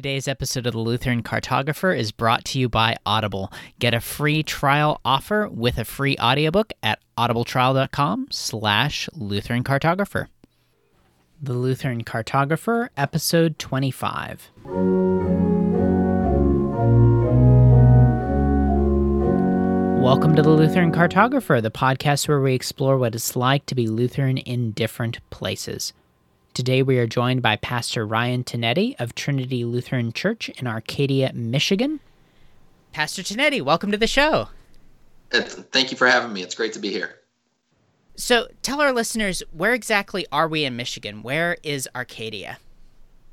[0.00, 3.52] Today's episode of the Lutheran Cartographer is brought to you by Audible.
[3.78, 10.28] Get a free trial offer with a free audiobook at audibletrial.com slash Lutheran Cartographer.
[11.42, 14.50] The Lutheran Cartographer, episode 25.
[20.02, 23.86] Welcome to the Lutheran Cartographer, the podcast where we explore what it's like to be
[23.86, 25.92] Lutheran in different places.
[26.52, 32.00] Today we are joined by Pastor Ryan Tinetti of Trinity Lutheran Church in Arcadia, Michigan.
[32.92, 34.48] Pastor Tinetti, welcome to the show.
[35.32, 36.42] Uh, thank you for having me.
[36.42, 37.14] It's great to be here.
[38.16, 41.22] So, tell our listeners where exactly are we in Michigan?
[41.22, 42.58] Where is Arcadia?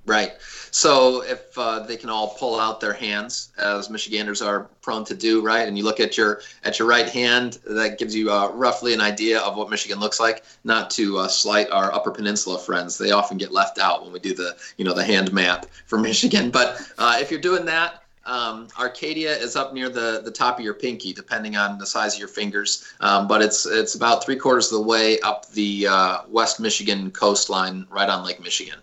[0.08, 0.34] Right.
[0.72, 5.14] So if uh, they can all pull out their hands, as Michiganders are prone to
[5.14, 8.50] do, right, and you look at your at your right hand, that gives you uh,
[8.54, 10.46] roughly an idea of what Michigan looks like.
[10.64, 14.20] Not to uh, slight our Upper Peninsula friends; they often get left out when we
[14.20, 16.52] do the you know the hand map for Michigan.
[16.52, 20.64] But uh, if you're doing that, um, Arcadia is up near the, the top of
[20.64, 22.94] your pinky, depending on the size of your fingers.
[23.02, 27.12] Um, but it's it's about three quarters of the way up the uh, West Michigan
[27.12, 28.80] coastline, right on Lake Michigan.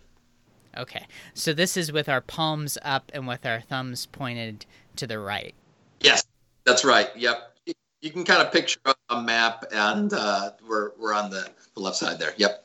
[0.76, 1.06] Okay.
[1.34, 5.54] So this is with our palms up and with our thumbs pointed to the right.
[6.00, 6.24] Yes,
[6.64, 7.08] that's right.
[7.16, 7.56] Yep.
[8.00, 11.96] You can kind of picture a map, and uh, we're, we're on the, the left
[11.96, 12.34] side there.
[12.36, 12.64] Yep.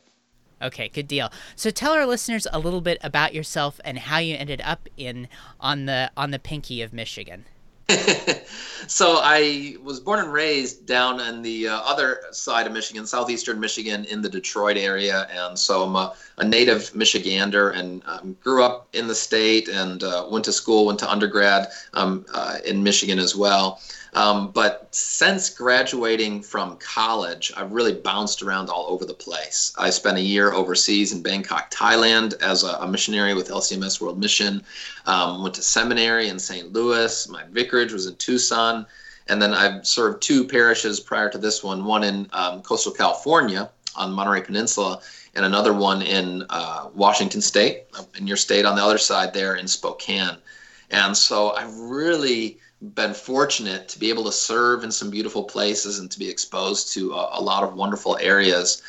[0.62, 1.32] Okay, good deal.
[1.56, 5.30] So tell our listeners a little bit about yourself and how you ended up in
[5.60, 7.46] on the on the pinky of Michigan.
[8.88, 13.60] so I was born and raised down in the uh, other side of Michigan, southeastern
[13.60, 18.64] Michigan, in the Detroit area, and so I'm a, a native Michigander and um, grew
[18.64, 22.84] up in the state and uh, went to school, went to undergrad um, uh, in
[22.84, 23.82] Michigan as well.
[24.14, 29.74] Um, but since graduating from college, I've really bounced around all over the place.
[29.78, 34.20] I spent a year overseas in Bangkok, Thailand, as a, a missionary with LCMS World
[34.20, 34.64] Mission.
[35.06, 36.74] Um, went to seminary in St.
[36.74, 37.30] Louis.
[37.30, 38.86] My vicarage was in Tucson.
[39.28, 43.70] And then I've served two parishes prior to this one one in um, coastal California
[43.96, 45.02] on Monterey Peninsula,
[45.36, 47.84] and another one in uh, Washington State,
[48.18, 50.38] in your state on the other side there in Spokane.
[50.90, 56.00] And so I really been fortunate to be able to serve in some beautiful places
[56.00, 58.82] and to be exposed to a, a lot of wonderful areas.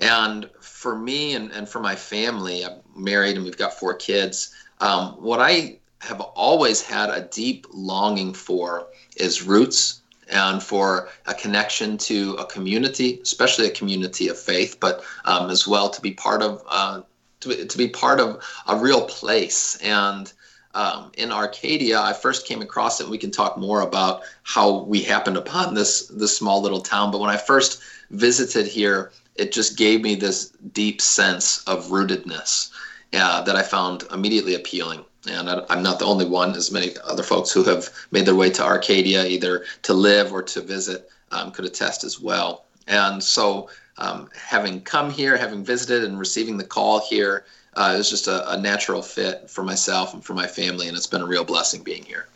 [0.00, 4.54] And for me and, and for my family, I'm married and we've got four kids.
[4.80, 11.34] Um, what I have always had a deep longing for is roots and for a
[11.34, 16.12] connection to a community, especially a community of faith, but um, as well to be
[16.12, 17.02] part of uh,
[17.40, 20.32] to, to be part of a real place and
[20.74, 23.04] um, in Arcadia, I first came across it.
[23.04, 27.10] And we can talk more about how we happened upon this this small little town.
[27.10, 32.70] But when I first visited here, it just gave me this deep sense of rootedness
[33.12, 35.04] uh, that I found immediately appealing.
[35.30, 38.34] And I, am not the only one, as many other folks who have made their
[38.34, 42.64] way to Arcadia, either to live or to visit, um, could attest as well.
[42.86, 47.46] And so, um, having come here, having visited, and receiving the call here,
[47.76, 50.96] uh, it was just a, a natural fit for myself and for my family, and
[50.96, 52.28] it's been a real blessing being here.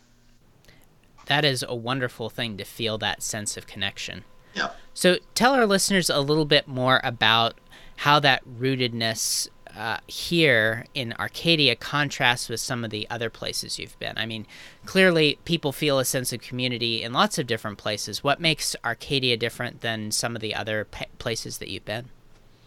[1.26, 4.24] That is a wonderful thing to feel that sense of connection.
[4.54, 4.70] Yeah.
[4.94, 7.60] So tell our listeners a little bit more about
[7.96, 13.98] how that rootedness uh, here in Arcadia contrasts with some of the other places you've
[13.98, 14.16] been.
[14.16, 14.46] I mean,
[14.84, 18.24] clearly people feel a sense of community in lots of different places.
[18.24, 20.86] What makes Arcadia different than some of the other
[21.18, 22.06] places that you've been?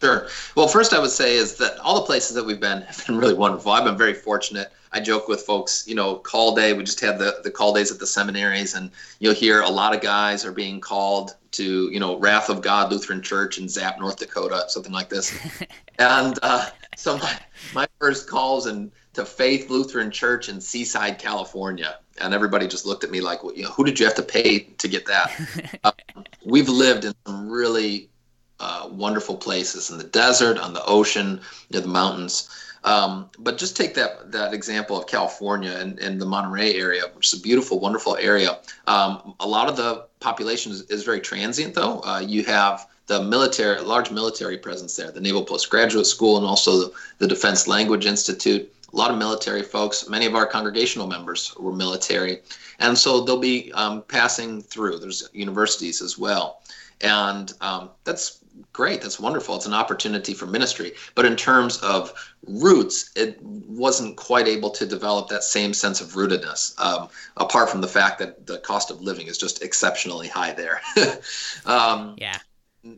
[0.02, 0.28] Sure.
[0.56, 3.18] Well, first I would say is that all the places that we've been have been
[3.18, 3.72] really wonderful.
[3.72, 4.72] I've been very fortunate.
[4.92, 6.74] I joke with folks, you know, call day.
[6.74, 8.90] We just had the, the call days at the seminaries, and
[9.20, 12.92] you'll hear a lot of guys are being called to, you know, Wrath of God
[12.92, 15.38] Lutheran Church in Zap, North Dakota, something like this.
[16.00, 17.40] and uh, so my,
[17.74, 23.04] my first calls and to Faith Lutheran Church in Seaside, California, and everybody just looked
[23.04, 25.32] at me like, well, you know, who did you have to pay to get that?
[25.84, 25.92] uh,
[26.46, 28.10] we've lived in some really
[28.62, 31.42] uh, wonderful places in the desert, on the ocean,
[31.72, 32.50] near the mountains.
[32.84, 37.28] Um, but just take that that example of California and, and the Monterey area, which
[37.32, 38.60] is a beautiful, wonderful area.
[38.88, 42.02] Um, a lot of the population is, is very transient, though.
[42.02, 46.72] Uh, you have the military, large military presence there, the Naval Postgraduate School, and also
[46.80, 48.72] the, the Defense Language Institute.
[48.94, 50.10] A lot of military folks.
[50.10, 52.40] Many of our congregational members were military,
[52.80, 55.00] and so they'll be um, passing through.
[55.00, 56.62] There's universities as well,
[57.00, 58.41] and um, that's
[58.74, 62.14] great that's wonderful it's an opportunity for ministry but in terms of
[62.48, 67.82] roots it wasn't quite able to develop that same sense of rootedness um, apart from
[67.82, 70.82] the fact that the cost of living is just exceptionally high there
[71.66, 72.38] um, yeah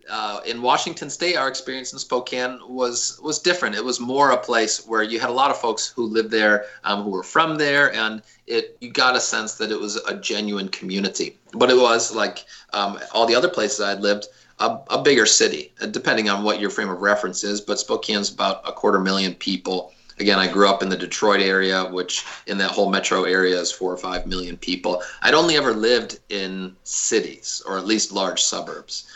[0.09, 3.75] uh, in Washington State, our experience in Spokane was was different.
[3.75, 6.65] It was more a place where you had a lot of folks who lived there,
[6.85, 10.15] um, who were from there, and it you got a sense that it was a
[10.15, 11.37] genuine community.
[11.51, 14.27] But it was like um, all the other places I'd lived,
[14.63, 17.59] a, a bigger city, uh, depending on what your frame of reference is.
[17.59, 19.91] But Spokane's about a quarter million people.
[20.19, 23.71] Again, I grew up in the Detroit area, which in that whole metro area is
[23.71, 25.03] four or five million people.
[25.21, 29.07] I'd only ever lived in cities, or at least large suburbs.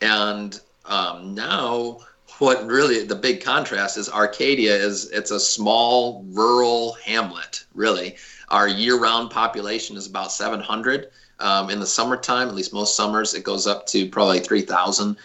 [0.00, 2.00] And um, now,
[2.38, 7.64] what really the big contrast is Arcadia is it's a small rural hamlet.
[7.74, 8.16] Really,
[8.48, 11.10] our year-round population is about 700.
[11.38, 15.16] Um, in the summertime, at least most summers, it goes up to probably 3,000.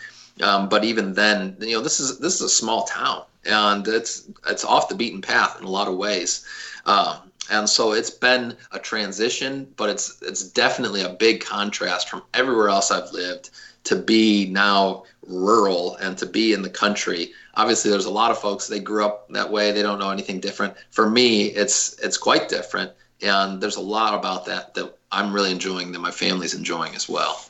[0.42, 4.28] Um, but even then, you know, this is this is a small town, and it's
[4.48, 6.46] it's off the beaten path in a lot of ways.
[6.86, 12.24] Um, and so it's been a transition, but it's it's definitely a big contrast from
[12.34, 13.52] everywhere else I've lived
[13.84, 18.40] to be now rural and to be in the country obviously there's a lot of
[18.40, 22.18] folks they grew up that way they don't know anything different for me it's it's
[22.18, 22.92] quite different
[23.22, 27.08] and there's a lot about that that i'm really enjoying that my family's enjoying as
[27.10, 27.46] well.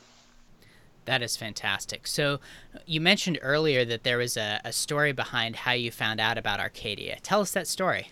[1.05, 2.05] That is fantastic.
[2.05, 2.39] So
[2.85, 6.59] you mentioned earlier that there was a, a story behind how you found out about
[6.59, 7.17] arcadia.
[7.23, 8.09] Tell us that story.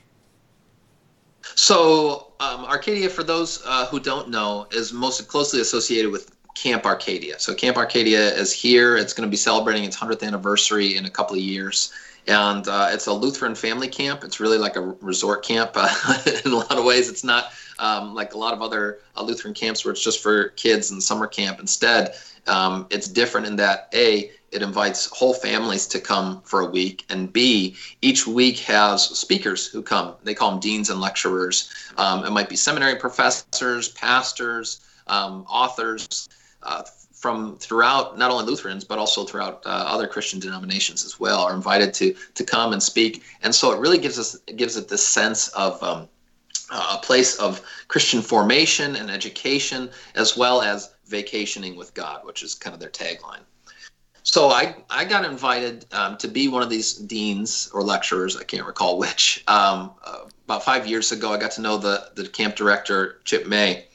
[1.55, 6.85] So um, arcadia for those uh, who don't know is most closely associated with Camp
[6.85, 7.39] Arcadia.
[7.39, 8.97] So Camp Arcadia is here.
[8.97, 11.93] It's going to be celebrating its 100th anniversary in a couple of years.
[12.27, 14.23] And uh, it's a Lutheran family camp.
[14.23, 17.09] It's really like a resort camp uh, in a lot of ways.
[17.09, 20.49] It's not um, like a lot of other uh, Lutheran camps where it's just for
[20.49, 21.59] kids and summer camp.
[21.59, 22.15] Instead,
[22.47, 27.05] um, it's different in that A, it invites whole families to come for a week,
[27.09, 30.15] and B, each week has speakers who come.
[30.23, 31.71] They call them deans and lecturers.
[31.97, 36.29] Um, it might be seminary professors, pastors, um, authors,
[36.63, 36.83] uh,
[37.13, 41.53] from throughout not only Lutherans but also throughout uh, other Christian denominations as well are
[41.53, 45.05] invited to to come and speak, and so it really gives us gives it this
[45.07, 46.07] sense of um,
[46.71, 52.55] a place of Christian formation and education, as well as vacationing with God, which is
[52.55, 53.41] kind of their tagline.
[54.23, 58.43] So I, I got invited um, to be one of these deans or lecturers, I
[58.43, 59.43] can't recall which.
[59.47, 63.47] Um, uh, about five years ago, I got to know the, the camp director, Chip
[63.47, 63.85] May,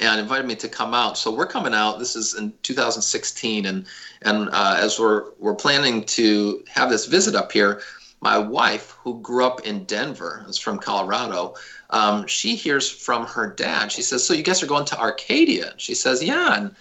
[0.00, 1.18] and invited me to come out.
[1.18, 1.98] So we're coming out.
[1.98, 3.86] This is in 2016, and
[4.22, 7.82] and uh, as we're we're planning to have this visit up here,
[8.20, 11.54] my wife, who grew up in Denver, is from Colorado.
[11.90, 13.92] Um, she hears from her dad.
[13.92, 16.74] She says, "So you guys are going to Arcadia?" She says, "Yeah." And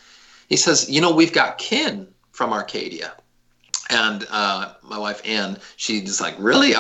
[0.48, 3.14] he says, "You know, we've got kin from Arcadia."
[3.90, 6.76] and uh, my wife Ann, she's like, really?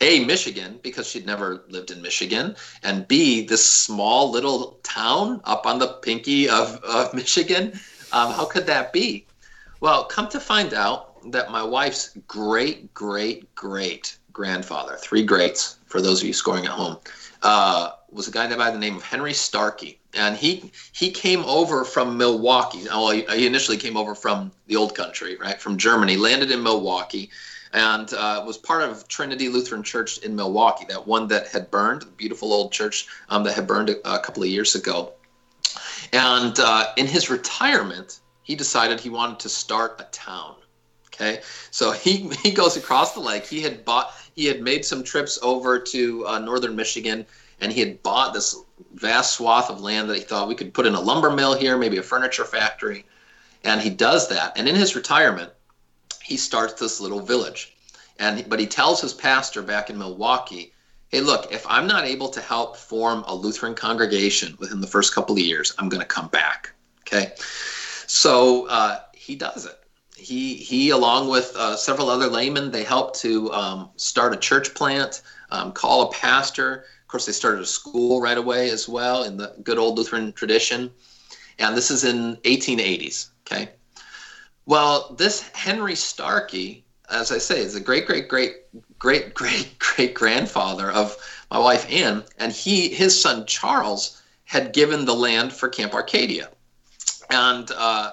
[0.00, 5.66] A Michigan because she'd never lived in Michigan, and B this small little town up
[5.66, 7.72] on the pinky of, of Michigan.
[8.12, 9.26] Um, how could that be?
[9.80, 16.00] Well, come to find out that my wife's great great great grandfather, three greats for
[16.00, 16.96] those of you scoring at home,
[17.42, 21.84] uh, was a guy by the name of Henry Starkey and he he came over
[21.84, 22.78] from Milwaukee.
[22.78, 26.16] He, he, initially came over from the old country, right, from Germany.
[26.16, 27.30] Landed in Milwaukee,
[27.72, 32.02] and uh, was part of Trinity Lutheran Church in Milwaukee, that one that had burned,
[32.02, 35.12] the beautiful old church um, that had burned a, a, couple of years ago.
[36.12, 40.56] And uh, in his retirement, he decided he wanted to start a town.
[41.06, 41.40] Okay,
[41.70, 43.46] so he he goes across the lake.
[43.46, 44.14] He had bought.
[44.34, 47.26] He had made some trips over to uh, northern Michigan
[47.60, 48.56] and he had bought this
[48.94, 51.76] vast swath of land that he thought we could put in a lumber mill here,
[51.76, 53.04] maybe a furniture factory.
[53.64, 54.56] And he does that.
[54.56, 55.52] And in his retirement,
[56.30, 57.72] he starts this little village.
[58.20, 60.72] And but he tells his pastor back in Milwaukee,
[61.08, 65.12] "Hey, look, if I'm not able to help form a Lutheran congregation within the first
[65.12, 67.32] couple of years, I'm going to come back." Okay,
[68.06, 69.76] so uh, he does it.
[70.16, 74.72] He he, along with uh, several other laymen, they help to um, start a church
[74.74, 79.24] plant, um, call a pastor, Of course, they started a school right away as well
[79.24, 80.92] in the good old Lutheran tradition.
[81.58, 83.30] And this is in 1880s.
[83.42, 83.72] Okay.
[84.70, 88.54] Well, this Henry Starkey, as I say, is a great, great, great,
[89.00, 91.16] great, great, great grandfather of
[91.50, 96.50] my wife Ann, and he, his son Charles, had given the land for Camp Arcadia.
[97.30, 98.12] And uh,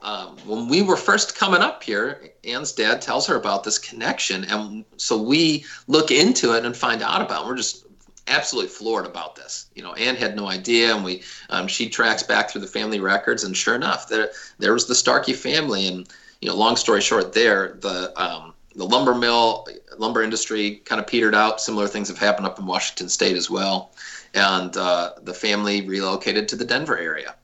[0.00, 4.42] um, when we were first coming up here, Ann's dad tells her about this connection,
[4.46, 7.44] and so we look into it and find out about.
[7.44, 7.46] It.
[7.46, 7.86] We're just
[8.28, 9.66] absolutely floored about this.
[9.74, 13.00] You know, Ann had no idea, and we um, she tracks back through the family
[13.00, 16.08] records, and sure enough, there there was the Starkey family, and
[16.40, 19.66] you know, long story short, there the um, the lumber mill
[19.98, 21.60] lumber industry kind of petered out.
[21.60, 23.92] Similar things have happened up in Washington State as well,
[24.34, 27.34] and uh, the family relocated to the Denver area.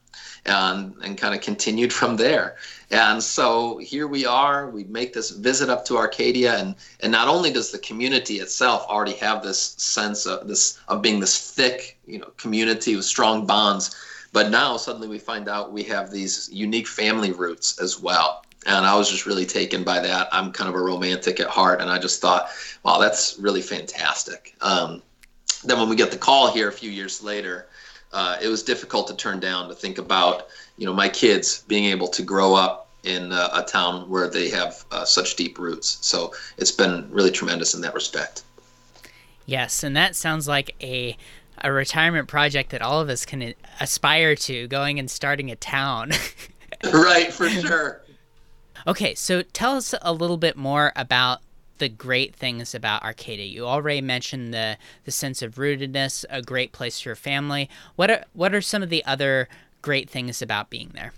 [0.47, 2.57] and and kind of continued from there.
[2.91, 4.71] And so here we are.
[4.71, 8.87] We make this visit up to Arcadia, and and not only does the community itself
[8.89, 13.47] already have this sense of this of being this thick, you know, community with strong
[13.47, 13.95] bonds,
[14.33, 18.45] but now suddenly we find out we have these unique family roots as well.
[18.67, 20.29] And I was just really taken by that.
[20.33, 22.49] I'm kind of a romantic at heart, and I just thought,
[22.85, 24.55] wow, that's really fantastic.
[24.63, 25.03] Um,
[25.63, 27.69] then when we get the call here a few years later,
[28.13, 31.85] uh, it was difficult to turn down to think about you know my kids being
[31.85, 35.99] able to grow up in uh, a town where they have uh, such deep roots.
[36.01, 38.43] So it's been really tremendous in that respect.
[39.47, 41.17] Yes, and that sounds like a
[41.61, 46.13] a retirement project that all of us can aspire to, going and starting a town.
[46.93, 48.03] right, for sure.
[48.87, 51.41] Okay, so tell us a little bit more about
[51.79, 53.47] the great things about Arcadia.
[53.47, 57.69] You already mentioned the the sense of rootedness, a great place for your family.
[57.97, 59.49] What are what are some of the other
[59.83, 61.13] great things about being there?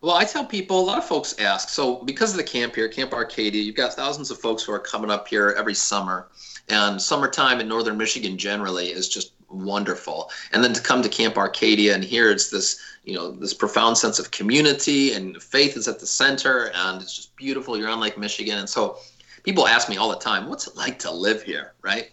[0.00, 1.70] Well, I tell people, a lot of folks ask.
[1.70, 4.78] So, because of the camp here, Camp Arcadia, you've got thousands of folks who are
[4.78, 6.28] coming up here every summer.
[6.68, 10.30] And summertime in northern Michigan generally is just wonderful.
[10.52, 13.96] And then to come to Camp Arcadia and here it's this, you know, this profound
[13.96, 17.78] sense of community and faith is at the center and it's just beautiful.
[17.78, 18.58] You're on Lake Michigan.
[18.58, 18.98] And so
[19.44, 22.10] people ask me all the time, what's it like to live here, right?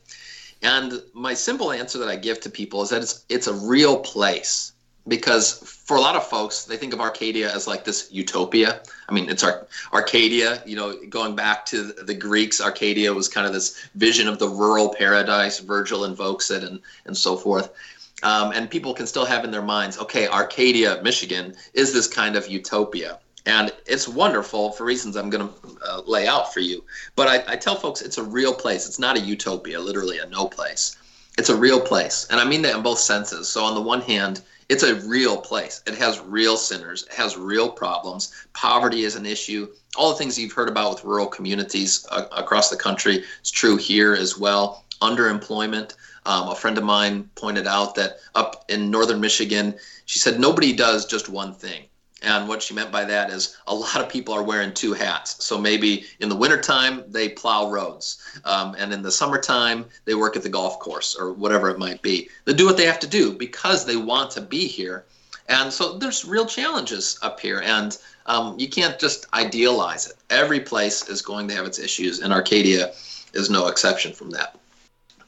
[0.61, 3.99] And my simple answer that I give to people is that it's it's a real
[3.99, 4.73] place
[5.07, 5.57] because
[5.87, 8.83] for a lot of folks they think of Arcadia as like this utopia.
[9.09, 13.47] I mean, it's Ar- Arcadia, you know, going back to the Greeks, Arcadia was kind
[13.47, 15.59] of this vision of the rural paradise.
[15.59, 17.71] Virgil invokes it and and so forth.
[18.23, 22.35] Um, and people can still have in their minds, okay, Arcadia, Michigan, is this kind
[22.35, 26.83] of utopia and it's wonderful for reasons I'm going to uh, lay out for you.
[27.15, 28.87] But I, I, tell folks it's a real place.
[28.87, 30.97] It's not a utopia, literally a no place.
[31.37, 33.47] It's a real place, and I mean that in both senses.
[33.47, 35.81] So on the one hand, it's a real place.
[35.87, 37.03] It has real sinners.
[37.03, 38.33] It has real problems.
[38.53, 39.69] Poverty is an issue.
[39.95, 43.77] All the things you've heard about with rural communities uh, across the country is true
[43.77, 44.83] here as well.
[45.01, 45.95] Underemployment.
[46.25, 49.73] Um, a friend of mine pointed out that up in northern Michigan,
[50.05, 51.85] she said nobody does just one thing
[52.21, 55.43] and what she meant by that is a lot of people are wearing two hats.
[55.43, 58.21] So maybe in the wintertime, they plow roads.
[58.45, 62.01] Um, and in the summertime, they work at the golf course or whatever it might
[62.03, 62.29] be.
[62.45, 65.05] They do what they have to do because they want to be here.
[65.47, 67.61] And so there's real challenges up here.
[67.61, 67.97] And
[68.27, 70.15] um, you can't just idealize it.
[70.29, 72.93] Every place is going to have its issues, and Arcadia
[73.33, 74.59] is no exception from that.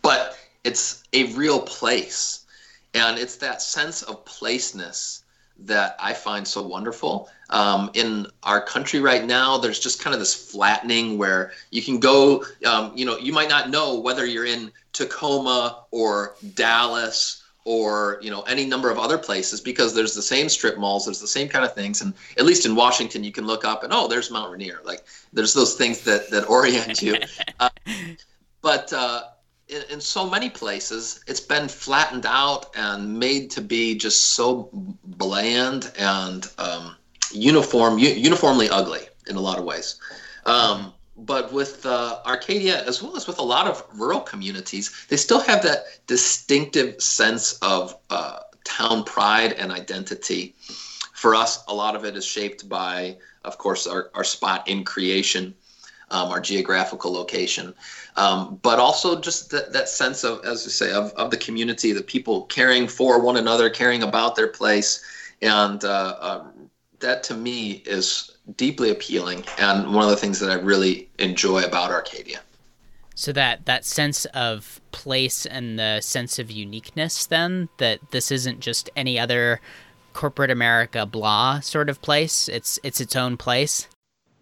[0.03, 2.45] But it's a real place.
[2.93, 5.22] And it's that sense of placeness
[5.59, 7.29] that I find so wonderful.
[7.49, 11.99] Um, in our country right now, there's just kind of this flattening where you can
[11.99, 18.19] go, um, you know, you might not know whether you're in Tacoma or Dallas or
[18.21, 21.27] you know any number of other places because there's the same strip malls there's the
[21.27, 22.01] same kind of things.
[22.01, 25.05] And at least in washington you can look up and oh there's mount rainier like
[25.31, 27.17] there's those things that that orient you.
[27.59, 27.69] Uh,
[28.61, 29.23] but uh,
[29.73, 34.69] in, in so many places, it's been flattened out and made to be just so
[35.03, 36.95] bland and um,
[37.31, 39.99] uniform, u- uniformly ugly in a lot of ways.
[40.45, 45.17] Um, but with uh, Arcadia, as well as with a lot of rural communities, they
[45.17, 50.55] still have that distinctive sense of uh, town pride and identity.
[51.13, 54.83] For us, a lot of it is shaped by, of course, our, our spot in
[54.83, 55.53] creation
[56.13, 57.73] um, our geographical location,
[58.15, 61.91] um, but also just that, that sense of, as you say, of, of the community,
[61.91, 65.03] the people caring for one another, caring about their place.
[65.41, 66.45] And uh, uh,
[66.99, 71.63] that to me is deeply appealing and one of the things that I really enjoy
[71.63, 72.39] about Arcadia.
[73.15, 78.59] So that that sense of place and the sense of uniqueness, then that this isn't
[78.59, 79.61] just any other
[80.13, 82.47] corporate America blah sort of place.
[82.49, 83.87] It's it's its own place.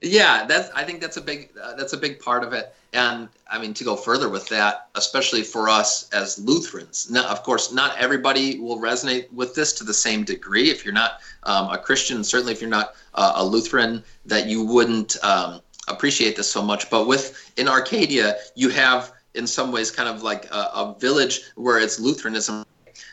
[0.02, 0.72] Yeah, that's.
[0.72, 1.50] I think that's a big.
[1.62, 2.74] Uh, that's a big part of it.
[2.94, 7.10] And I mean, to go further with that, especially for us as Lutherans.
[7.12, 10.72] Now, of course, not everybody will resonate with this to the same degree.
[10.72, 14.66] If you're not um, a Christian, certainly if you're not uh, a Lutheran, that you
[14.66, 16.90] wouldn't um, appreciate this so much.
[16.90, 21.42] But with in Arcadia, you have in some ways kind of like a, a village
[21.56, 22.66] where it's Lutheranism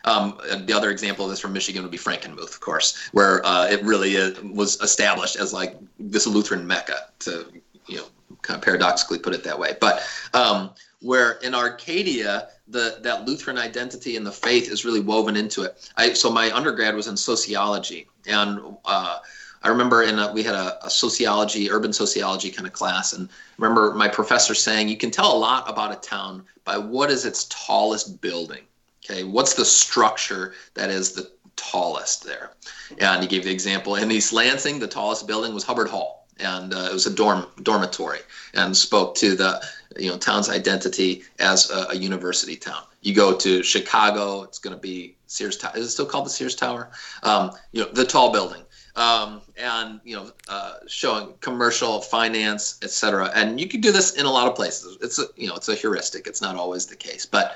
[0.05, 3.67] um, the other example of this from Michigan would be Frankenmuth, of course, where uh,
[3.67, 7.47] it really is, was established as like this Lutheran mecca, to
[7.87, 8.05] you know,
[8.43, 9.77] kind of paradoxically put it that way.
[9.81, 10.03] But
[10.35, 15.63] um, where in Arcadia, the that Lutheran identity and the faith is really woven into
[15.63, 15.91] it.
[15.97, 19.19] I, so my undergrad was in sociology, and uh,
[19.63, 23.29] I remember in a, we had a, a, sociology, urban sociology kind of class, and
[23.59, 27.25] remember my professor saying you can tell a lot about a town by what is
[27.25, 28.63] its tallest building.
[29.09, 32.53] Okay, what's the structure that is the tallest there.
[32.99, 36.73] And he gave the example in East Lansing, the tallest building was Hubbard Hall, and
[36.73, 38.21] uh, it was a dorm dormitory,
[38.55, 39.63] and spoke to the
[39.99, 42.83] you know town's identity as a, a university town.
[43.03, 45.73] You go to Chicago, it's going to be Sears Tower.
[45.77, 46.91] Is it still called the Sears Tower?
[47.23, 48.63] Um, you know, the tall building.
[48.97, 53.31] Um, and you know, uh, showing commercial finance, etc.
[53.33, 54.99] And you can do this in a lot of places.
[55.01, 56.27] It's a you know, it's a heuristic.
[56.27, 57.55] It's not always the case, but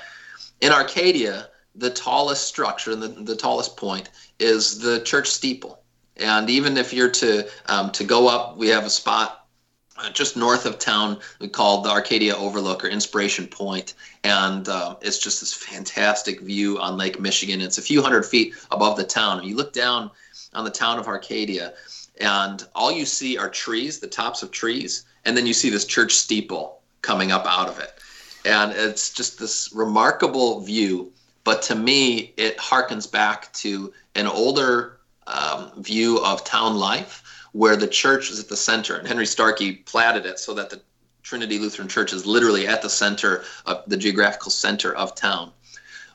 [0.63, 5.83] in Arcadia, the tallest structure and the, the tallest point is the church steeple.
[6.15, 9.47] And even if you're to um, to go up, we have a spot
[9.97, 14.97] uh, just north of town we call the Arcadia Overlook or Inspiration Point, and um,
[15.01, 17.59] it's just this fantastic view on Lake Michigan.
[17.59, 19.39] It's a few hundred feet above the town.
[19.39, 20.11] And you look down
[20.53, 21.73] on the town of Arcadia,
[22.21, 25.85] and all you see are trees, the tops of trees, and then you see this
[25.85, 27.99] church steeple coming up out of it,
[28.45, 31.11] and it's just this remarkable view.
[31.43, 37.75] But to me, it harkens back to an older um, view of town life where
[37.75, 38.95] the church is at the center.
[38.95, 40.81] And Henry Starkey platted it so that the
[41.21, 45.51] Trinity Lutheran Church is literally at the center of the geographical center of town.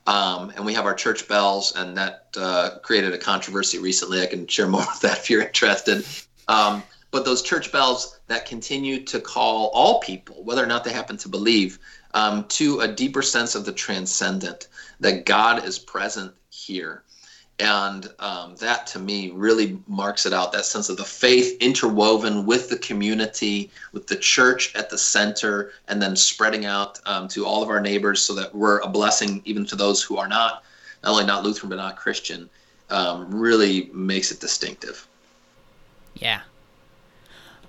[0.07, 4.23] Um, and we have our church bells, and that uh, created a controversy recently.
[4.23, 6.05] I can share more of that if you're interested.
[6.49, 10.93] Um, but those church bells that continue to call all people, whether or not they
[10.93, 11.79] happen to believe,
[12.19, 14.67] um, to a deeper sense of the transcendent,
[14.99, 17.05] that God is present here.
[17.61, 22.45] And um, that to me really marks it out that sense of the faith interwoven
[22.45, 27.45] with the community with the church at the center and then spreading out um, to
[27.45, 30.63] all of our neighbors so that we're a blessing even to those who are not
[31.03, 32.49] not only not lutheran but not christian
[32.91, 35.09] um, really makes it distinctive.
[36.15, 36.43] Yeah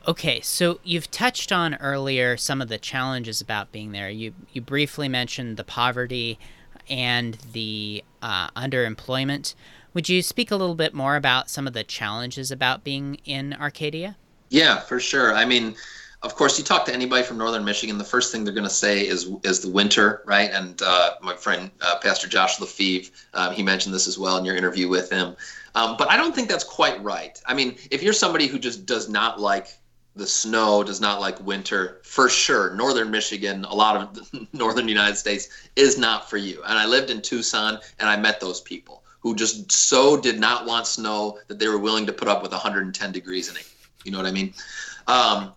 [0.09, 4.59] okay so you've touched on earlier some of the challenges about being there you you
[4.59, 6.37] briefly mentioned the poverty
[6.89, 9.53] and the uh, underemployment
[9.93, 13.53] would you speak a little bit more about some of the challenges about being in
[13.53, 14.15] Arcadia?
[14.49, 15.33] Yeah, for sure.
[15.33, 15.75] I mean,
[16.21, 18.69] of course, you talk to anybody from Northern Michigan, the first thing they're going to
[18.69, 20.51] say is is the winter, right?
[20.51, 24.45] And uh, my friend uh, Pastor Josh Lefevre, um, he mentioned this as well in
[24.45, 25.35] your interview with him.
[25.75, 27.41] Um, but I don't think that's quite right.
[27.45, 29.78] I mean, if you're somebody who just does not like
[30.19, 34.87] the snow, does not like winter, for sure, Northern Michigan, a lot of the Northern
[34.87, 36.61] United States, is not for you.
[36.63, 40.65] And I lived in Tucson, and I met those people who just so did not
[40.65, 43.67] want snow that they were willing to put up with 110 degrees in it.
[44.03, 44.53] You know what I mean?
[45.07, 45.53] Um,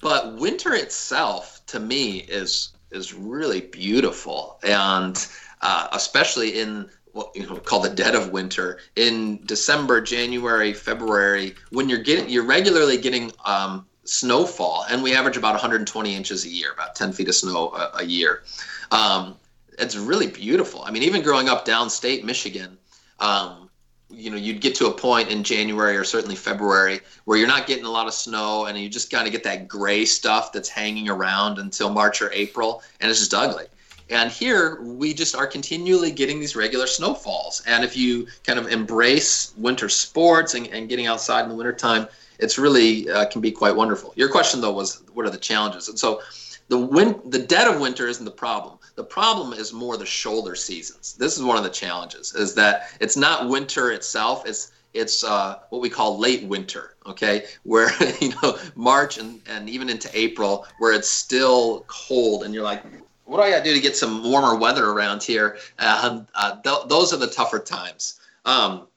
[0.00, 5.26] but winter itself, to me, is is really beautiful, and
[5.62, 11.54] uh, especially in what you know called the dead of winter in December, January, February,
[11.70, 16.48] when you're getting you're regularly getting um, snowfall, and we average about 120 inches a
[16.48, 18.42] year, about 10 feet of snow a, a year.
[18.90, 19.36] Um,
[19.78, 20.82] it's really beautiful.
[20.82, 22.76] I mean, even growing up downstate Michigan,
[23.20, 23.70] um,
[24.10, 27.66] you know, you'd get to a point in January or certainly February where you're not
[27.66, 30.68] getting a lot of snow and you just kind of get that gray stuff that's
[30.68, 33.64] hanging around until March or April, and it's just ugly.
[34.10, 37.62] And here we just are continually getting these regular snowfalls.
[37.66, 42.06] And if you kind of embrace winter sports and, and getting outside in the wintertime,
[42.42, 44.12] it's really uh, can be quite wonderful.
[44.16, 45.88] Your question though was what are the challenges?
[45.88, 46.20] And so
[46.68, 48.78] the win- the dead of winter isn't the problem.
[48.94, 51.14] The problem is more the shoulder seasons.
[51.18, 54.46] This is one of the challenges is that it's not winter itself.
[54.46, 59.70] It's it's uh, what we call late winter, okay, where you know March and, and
[59.70, 62.84] even into April, where it's still cold, and you're like,
[63.24, 65.56] what do I got to do to get some warmer weather around here?
[65.78, 68.20] Uh, uh, th- those are the tougher times.
[68.44, 68.88] Um,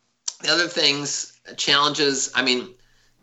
[0.42, 2.32] the other things, challenges.
[2.36, 2.75] I mean,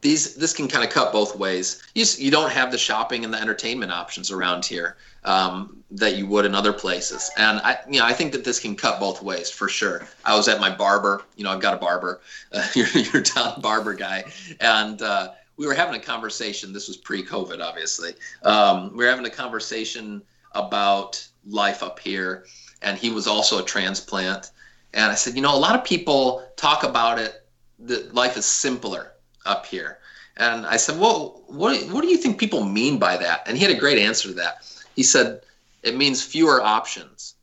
[0.03, 1.81] these this can kind of cut both ways.
[1.95, 6.27] You you don't have the shopping and the entertainment options around here um, that you
[6.27, 9.23] would in other places, and I you know I think that this can cut both
[9.23, 10.07] ways for sure.
[10.25, 12.21] I was at my barber, you know I've got a barber,
[12.53, 14.25] uh, you're you're town barber guy,
[14.61, 16.73] and uh, we were having a conversation.
[16.73, 18.15] This was pre-COVID, obviously.
[18.43, 20.21] Um, we were having a conversation
[20.53, 22.47] about life up here,
[22.83, 24.51] and he was also a transplant,
[24.95, 27.47] and I said, you know, a lot of people talk about it
[27.79, 29.12] that life is simpler
[29.47, 29.99] up here.
[30.37, 33.43] And I said, well, what, what do you think people mean by that?
[33.47, 34.67] And he had a great answer to that.
[34.97, 35.43] He said,
[35.83, 37.35] it means fewer options.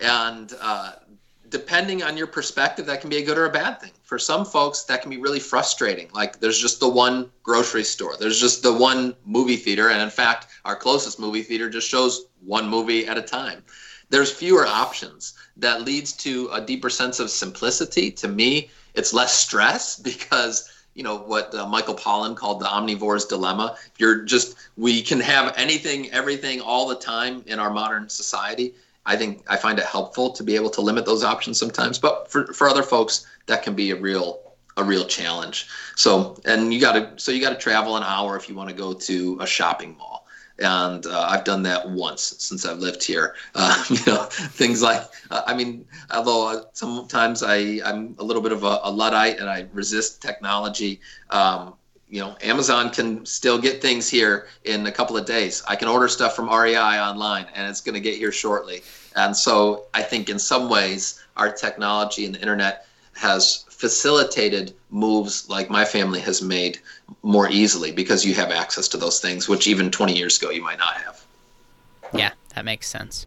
[0.00, 0.92] And uh,
[1.50, 3.90] depending on your perspective, that can be a good or a bad thing.
[4.02, 6.08] For some folks, that can be really frustrating.
[6.12, 9.90] Like there's just the one grocery store, there's just the one movie theater.
[9.90, 13.62] And in fact, our closest movie theater just shows one movie at a time.
[14.08, 15.34] There's fewer options.
[15.56, 18.10] That leads to a deeper sense of simplicity.
[18.12, 20.68] To me, it's less stress because
[21.00, 23.74] you know what uh, Michael Pollan called the omnivore's dilemma.
[23.96, 28.74] You're just we can have anything, everything, all the time in our modern society.
[29.06, 31.98] I think I find it helpful to be able to limit those options sometimes.
[31.98, 34.40] But for, for other folks, that can be a real
[34.76, 35.68] a real challenge.
[35.96, 38.68] So and you got to so you got to travel an hour if you want
[38.68, 40.19] to go to a shopping mall.
[40.60, 43.34] And uh, I've done that once since I've lived here.
[43.54, 48.42] Uh, you know, things like uh, I mean, although uh, sometimes I I'm a little
[48.42, 51.00] bit of a, a luddite and I resist technology.
[51.30, 51.74] Um,
[52.10, 55.62] you know, Amazon can still get things here in a couple of days.
[55.68, 58.82] I can order stuff from REI online and it's going to get here shortly.
[59.14, 65.48] And so I think in some ways our technology and the internet has facilitated moves
[65.48, 66.78] like my family has made
[67.22, 70.62] more easily because you have access to those things, which even 20 years ago you
[70.62, 71.24] might not have.
[72.12, 73.26] Yeah, that makes sense.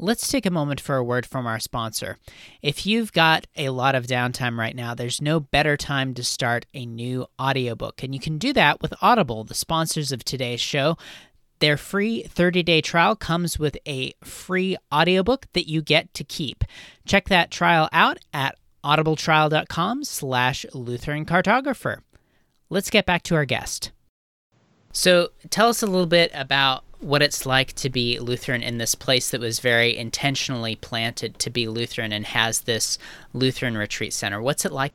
[0.00, 2.18] Let's take a moment for a word from our sponsor.
[2.60, 6.66] If you've got a lot of downtime right now, there's no better time to start
[6.74, 8.02] a new audiobook.
[8.02, 10.96] And you can do that with Audible, the sponsors of today's show.
[11.60, 16.64] Their free 30-day trial comes with a free audiobook that you get to keep.
[17.04, 22.00] Check that trial out at audibletrial.com slash Lutheran Cartographer.
[22.70, 23.92] Let's get back to our guest.
[24.92, 28.94] So tell us a little bit about what it's like to be Lutheran in this
[28.94, 32.98] place that was very intentionally planted to be Lutheran and has this
[33.32, 34.42] Lutheran retreat center.
[34.42, 34.92] What's it like?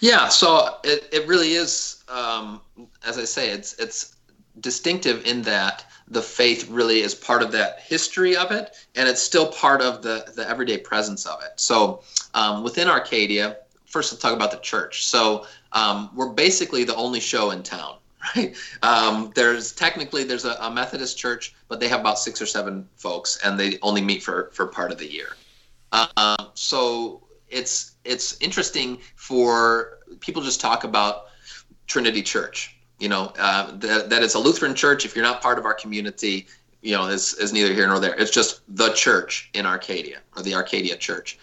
[0.00, 2.60] Yeah, so it, it really is, um,
[3.06, 4.15] as I say, it's it's
[4.60, 9.22] distinctive in that the faith really is part of that history of it, and it's
[9.22, 11.52] still part of the the everyday presence of it.
[11.56, 12.02] So
[12.34, 15.06] um, within Arcadia, first let's talk about the church.
[15.06, 17.96] So um, we're basically the only show in town
[18.36, 18.56] right?
[18.82, 22.88] Um, there's technically there's a, a, Methodist church, but they have about six or seven
[22.96, 25.36] folks, and they only meet for for part of the year.
[25.92, 31.26] Uh, so it's it's interesting for people just talk about
[31.86, 32.75] Trinity Church.
[32.98, 35.04] You know uh, that that it's a Lutheran church.
[35.04, 36.46] If you're not part of our community,
[36.82, 38.14] you know is is neither here nor there.
[38.14, 41.38] It's just the church in Arcadia or the Arcadia Church,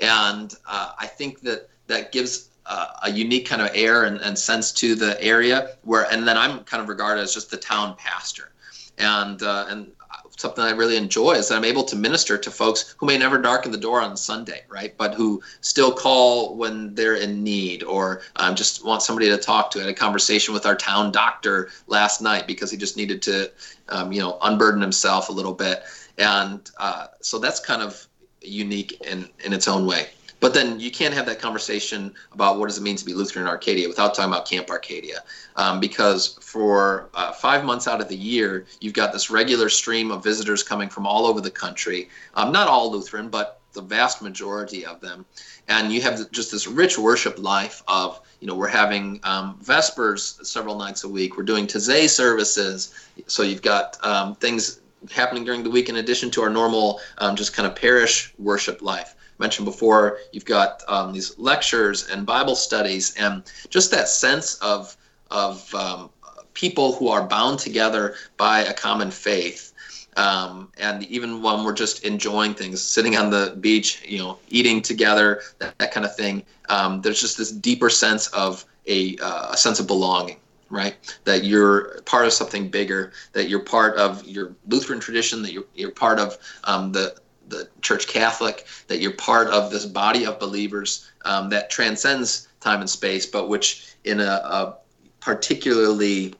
[0.00, 4.38] and uh, I think that that gives uh, a unique kind of air and, and,
[4.38, 7.94] sense to the area where and then i'm kind of regarded as just the town
[7.98, 8.52] pastor
[8.98, 9.92] and uh, and
[10.36, 13.40] something i really enjoy is that i'm able to minister to folks who may never
[13.40, 14.96] darken the door on sunday right?
[14.96, 19.70] But who still call when they're in need or um, just want somebody to talk
[19.72, 19.78] to.
[19.78, 23.50] I had a conversation with our town doctor last night because he just needed to
[23.88, 25.84] um, you know unburden himself a little bit.
[26.18, 28.06] And uh, so that's kind of
[28.42, 30.08] unique in in its own way
[30.44, 33.46] but then you can't have that conversation about what does it mean to be Lutheran
[33.46, 35.20] in Arcadia without talking about Camp Arcadia,
[35.56, 40.10] um, because for uh, five months out of the year, you've got this regular stream
[40.10, 42.10] of visitors coming from all over the country.
[42.34, 45.24] Um, not all Lutheran, but the vast majority of them,
[45.68, 50.38] and you have just this rich worship life of you know we're having um, vespers
[50.42, 51.38] several nights a week.
[51.38, 52.92] We're doing Taizé services,
[53.28, 57.34] so you've got um, things happening during the week in addition to our normal um,
[57.34, 62.56] just kind of parish worship life mentioned before, you've got um, these lectures and Bible
[62.56, 64.96] studies, and just that sense of
[65.30, 66.10] of um,
[66.54, 69.72] people who are bound together by a common faith.
[70.16, 74.80] Um, and even when we're just enjoying things, sitting on the beach, you know, eating
[74.80, 79.50] together, that, that kind of thing, um, there's just this deeper sense of a, uh,
[79.52, 80.36] a sense of belonging
[80.70, 80.96] right?
[81.24, 85.66] That you're part of something bigger, that you're part of your Lutheran tradition, that you're,
[85.74, 87.14] you're part of um, the,
[87.48, 92.80] the Church Catholic, that you're part of this body of believers um, that transcends time
[92.80, 94.76] and space, but which in a, a
[95.20, 96.34] particularly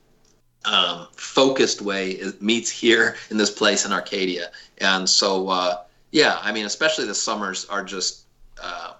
[0.65, 4.51] um, focused way meets here in this place in Arcadia.
[4.79, 8.25] And so, uh, yeah, I mean, especially the summers are just
[8.61, 8.93] uh,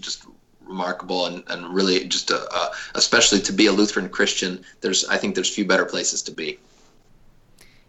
[0.00, 0.26] just
[0.66, 4.64] remarkable and, and really just a, a, especially to be a Lutheran Christian.
[4.80, 6.58] There's I think there's few better places to be.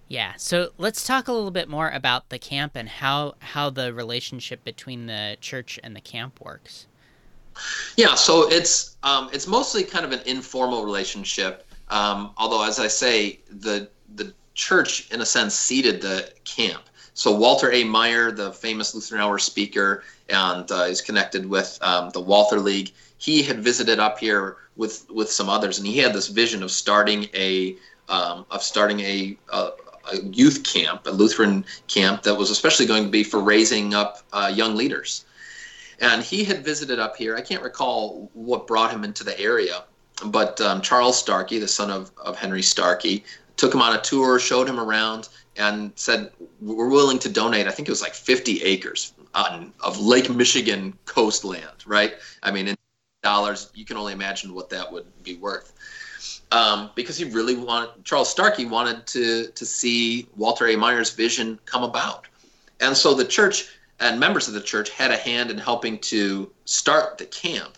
[0.10, 3.93] Yeah, so let's talk a little bit more about the camp and how how the
[3.93, 6.88] relationship between the church and the camp works.
[7.98, 11.65] Yeah, so it's um, it's mostly kind of an informal relationship.
[11.89, 16.84] Um, although, as I say, the the church, in a sense, seeded the camp.
[17.13, 17.84] So Walter A.
[17.84, 22.91] Maier, the famous Lutheran Hour speaker, and uh, is connected with um, the Walther League.
[23.17, 26.72] He had visited up here with with some others, and he had this vision of
[26.72, 27.76] starting a
[28.10, 29.72] um, of starting a, a,
[30.12, 34.24] a youth camp, a Lutheran camp that was especially going to be for raising up
[34.34, 35.26] uh, young leaders.
[36.00, 37.36] And he had visited up here.
[37.36, 39.84] I can't recall what brought him into the area,
[40.26, 43.24] but um, Charles Starkey, the son of, of Henry Starkey,
[43.56, 47.72] took him on a tour, showed him around, and said, We're willing to donate, I
[47.72, 52.13] think it was like 50 acres on, of Lake Michigan coastland, right?
[52.43, 52.76] I mean, in
[53.24, 55.74] dollars, you can only imagine what that would be worth
[56.52, 60.76] um, because he really wanted Charles Starkey wanted to to see Walter A.
[60.76, 62.28] Maier's vision come about,
[62.80, 66.52] And so the church and members of the church had a hand in helping to
[66.66, 67.78] start the camp.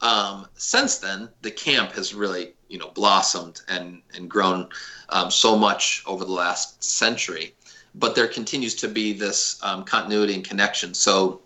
[0.00, 4.68] Um, since then, the camp has really, you know, blossomed and and grown
[5.08, 7.54] um, so much over the last century.
[7.94, 10.94] But there continues to be this um, continuity and connection.
[10.94, 11.40] So,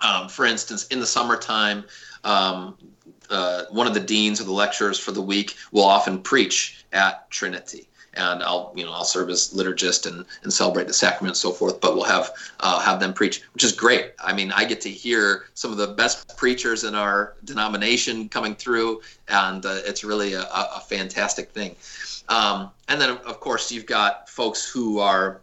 [0.00, 1.84] um, for instance, in the summertime,
[2.24, 2.78] um,
[3.32, 7.30] uh, one of the deans or the lecturers for the week will often preach at
[7.30, 11.36] Trinity and I'll you know I'll serve as liturgist and, and celebrate the sacrament and
[11.36, 11.80] so forth.
[11.80, 14.12] But we'll have uh, have them preach, which is great.
[14.22, 18.54] I mean, I get to hear some of the best preachers in our denomination coming
[18.54, 21.74] through, and uh, it's really a, a, fantastic thing.
[22.28, 25.40] Um, and then of course you've got folks who are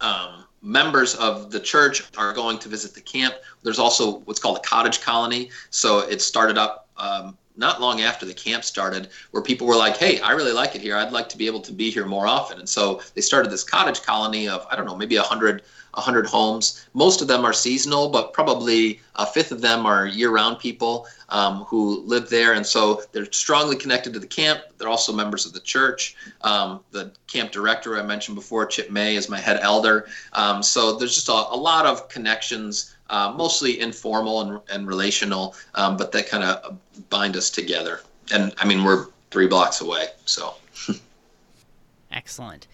[0.00, 3.34] um, members of the church are going to visit the camp.
[3.62, 5.50] There's also what's called a cottage colony.
[5.70, 9.96] So it started up um, not long after the camp started where people were like,
[9.96, 10.96] hey, I really like it here.
[10.96, 12.58] I'd like to be able to be here more often.
[12.58, 15.62] And so they started this cottage colony of, I don't know, maybe 100,
[15.94, 16.86] 100 homes.
[16.92, 21.06] Most of them are seasonal, but probably a fifth of them are year round people
[21.30, 22.52] um, who live there.
[22.52, 24.60] And so they're strongly connected to the camp.
[24.76, 26.14] They're also members of the church.
[26.42, 30.08] Um, the camp director I mentioned before, Chip May, is my head elder.
[30.34, 35.54] Um, so there's just a, a lot of connections uh, mostly informal and, and relational,
[35.74, 36.78] um, but that kind of
[37.10, 38.00] bind us together.
[38.32, 40.54] And I mean, we're three blocks away, so.
[42.12, 42.66] Excellent.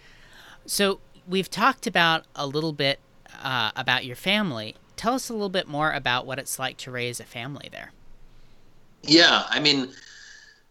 [0.66, 3.00] So we've talked about a little bit
[3.42, 4.76] uh, about your family.
[4.96, 7.92] Tell us a little bit more about what it's like to raise a family there.
[9.02, 9.88] Yeah, I mean,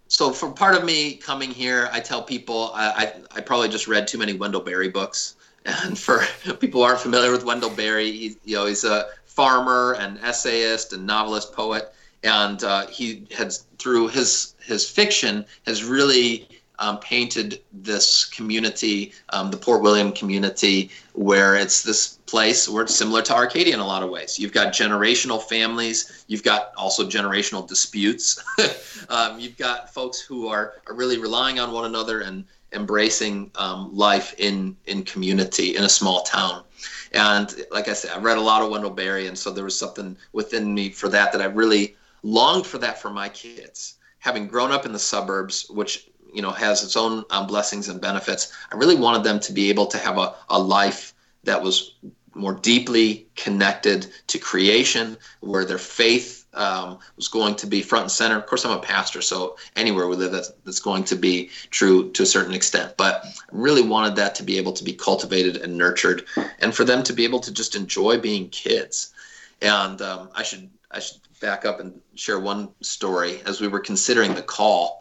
[0.07, 3.87] so for part of me coming here, I tell people I, I, I probably just
[3.87, 5.35] read too many Wendell Berry books.
[5.63, 6.23] And for
[6.59, 9.05] people who aren't familiar with Wendell Berry, he, you know, he's a
[9.41, 15.83] farmer and essayist and novelist poet and uh, he has through his his fiction has
[15.83, 22.83] really um, painted this community, um, the Port William community, where it's this place where
[22.83, 24.37] it's similar to Arcadia in a lot of ways.
[24.37, 28.39] You've got generational families, you've got also generational disputes,
[29.09, 33.95] um, you've got folks who are, are really relying on one another and embracing um,
[33.95, 36.63] life in in community in a small town.
[37.11, 39.77] And like I said, I read a lot of Wendell Berry, and so there was
[39.77, 43.95] something within me for that that I really longed for that for my kids.
[44.19, 47.99] Having grown up in the suburbs, which you know has its own um, blessings and
[47.99, 51.95] benefits, I really wanted them to be able to have a, a life that was
[52.33, 58.11] more deeply connected to creation, where their faith um, was going to be front and
[58.11, 58.37] center.
[58.37, 62.11] Of course, I'm a pastor, so anywhere we live, that's, that's going to be true
[62.11, 62.95] to a certain extent.
[62.97, 66.25] But I really wanted that to be able to be cultivated and nurtured,
[66.59, 69.13] and for them to be able to just enjoy being kids.
[69.61, 73.41] And um, I should I should back up and share one story.
[73.45, 75.00] As we were considering the call,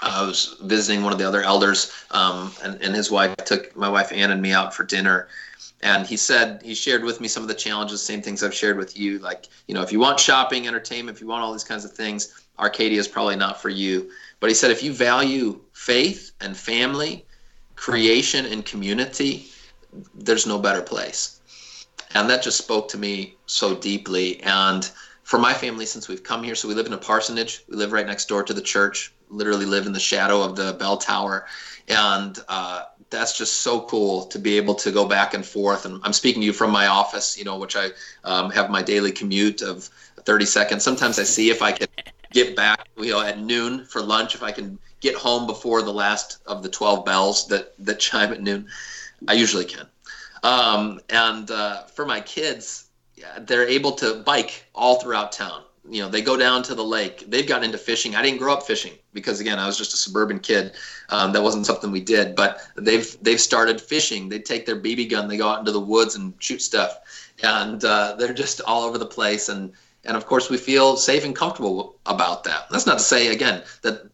[0.00, 3.88] I was visiting one of the other elders, um, and, and his wife took my
[3.88, 5.28] wife Ann and me out for dinner.
[5.82, 8.76] And he said he shared with me some of the challenges same things i've shared
[8.76, 11.62] with you like you know if you want shopping entertainment if you want all these
[11.62, 14.10] kinds of things arcadia is probably not for you.
[14.40, 17.24] But he said if you value faith and family
[17.76, 19.46] creation and community
[20.14, 21.40] there's no better place.
[22.14, 24.42] And that just spoke to me so deeply.
[24.42, 24.90] And
[25.22, 27.92] for my family since we've come here so we live in a parsonage we live
[27.92, 31.46] right next door to the church literally live in the shadow of the bell tower
[31.88, 35.86] and uh, that's just so cool to be able to go back and forth.
[35.86, 37.90] And I'm speaking to you from my office, you know, which I
[38.24, 39.84] um, have my daily commute of
[40.24, 40.84] 30 seconds.
[40.84, 41.88] Sometimes I see if I can
[42.32, 45.92] get back, you know, at noon for lunch, if I can get home before the
[45.92, 48.68] last of the 12 bells that, that chime at noon.
[49.26, 49.86] I usually can.
[50.42, 52.90] Um, and uh, for my kids,
[53.40, 57.24] they're able to bike all throughout town you know they go down to the lake
[57.28, 59.96] they've gotten into fishing i didn't grow up fishing because again i was just a
[59.96, 60.72] suburban kid
[61.10, 64.28] um, that wasn't something we did but they've they've started fishing.
[64.28, 66.98] They take their bb gun they go out into the woods and shoot stuff
[67.42, 69.72] and uh, they're just all over the place and
[70.04, 72.66] and of course we feel safe and comfortable about that.
[72.70, 74.06] That's not to say again that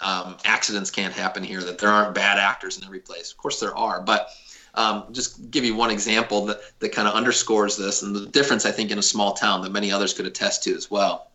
[0.00, 3.30] um, accidents can't happen here that there aren't bad actors in every place.
[3.30, 4.30] Of course there are but
[4.74, 8.66] um, just give you one example that, that kind of underscores this and the difference,
[8.66, 11.30] I think, in a small town that many others could attest to as well.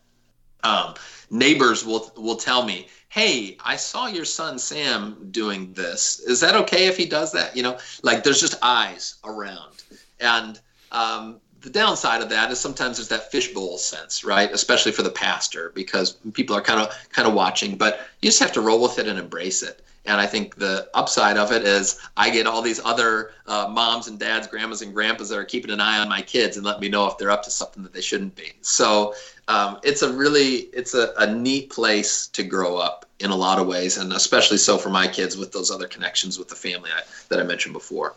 [0.62, 0.94] Um,
[1.30, 6.20] neighbors will will tell me, "Hey, I saw your son Sam doing this.
[6.20, 9.82] Is that okay if he does that?" You know, like there's just eyes around,
[10.20, 10.58] and
[10.92, 14.50] um, the downside of that is sometimes there's that fishbowl sense, right?
[14.52, 17.76] Especially for the pastor, because people are kind of kind of watching.
[17.76, 19.84] But you just have to roll with it and embrace it.
[20.06, 24.08] And I think the upside of it is I get all these other uh, moms
[24.08, 26.80] and dads, grandmas and grandpas that are keeping an eye on my kids and let
[26.80, 28.52] me know if they're up to something that they shouldn't be.
[28.62, 29.14] So
[29.48, 33.58] um, it's a really it's a, a neat place to grow up in a lot
[33.58, 36.90] of ways, and especially so for my kids with those other connections with the family
[36.96, 38.14] I, that I mentioned before.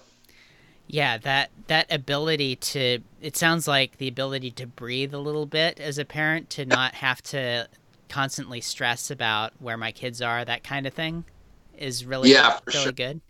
[0.88, 5.80] Yeah, that that ability to it sounds like the ability to breathe a little bit
[5.80, 7.68] as a parent to not have to
[8.10, 11.24] constantly stress about where my kids are, that kind of thing
[11.78, 12.92] is really yeah, really sure.
[12.92, 13.22] good.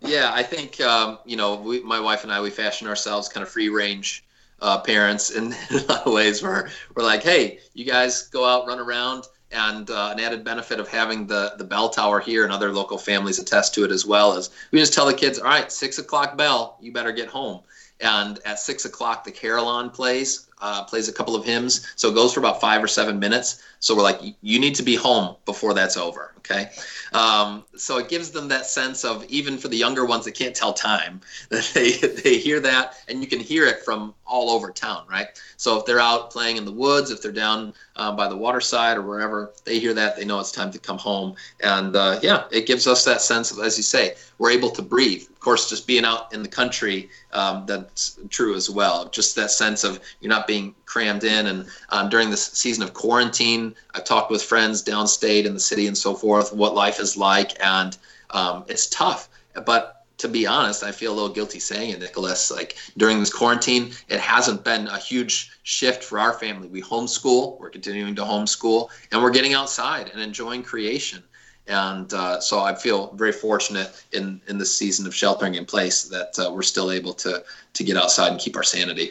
[0.00, 3.42] Yeah, I think um, you know, we, my wife and I, we fashion ourselves kind
[3.42, 4.24] of free range
[4.60, 6.42] uh, parents in, in, a lot of ways.
[6.42, 10.80] Where we're like, hey, you guys go out, run around, and uh, an added benefit
[10.80, 14.04] of having the the bell tower here and other local families attest to it as
[14.04, 17.28] well is we just tell the kids, all right, six o'clock bell, you better get
[17.28, 17.60] home.
[18.00, 21.92] And at six o'clock, the carillon plays, uh, plays a couple of hymns.
[21.96, 23.62] So it goes for about five or seven minutes.
[23.80, 26.32] So we're like, you need to be home before that's over.
[26.38, 26.70] Okay.
[27.12, 30.54] Um, so it gives them that sense of, even for the younger ones that can't
[30.54, 34.70] tell time, that they, they hear that and you can hear it from all over
[34.70, 35.26] town, right?
[35.56, 38.96] So if they're out playing in the woods, if they're down um, by the waterside
[38.96, 41.34] or wherever, they hear that, they know it's time to come home.
[41.60, 44.82] And uh, yeah, it gives us that sense of, as you say, we're able to
[44.82, 45.22] breathe.
[45.22, 49.08] Of course, just being out in the country, um, that's true as well.
[49.08, 51.46] Just that sense of you're not being crammed in.
[51.46, 55.86] And um, during this season of quarantine, I've talked with friends downstate in the city
[55.86, 57.52] and so forth, what life is like.
[57.64, 57.96] And
[58.30, 59.28] um, it's tough.
[59.64, 62.50] But to be honest, I feel a little guilty saying it, Nicholas.
[62.50, 66.68] Like during this quarantine, it hasn't been a huge shift for our family.
[66.68, 71.22] We homeschool, we're continuing to homeschool, and we're getting outside and enjoying creation.
[71.68, 76.04] And uh, so I feel very fortunate in in this season of sheltering in place
[76.04, 77.42] that uh, we're still able to
[77.74, 79.10] to get outside and keep our sanity.